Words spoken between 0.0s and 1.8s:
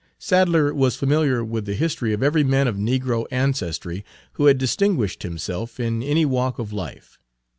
Sadler was familiar with the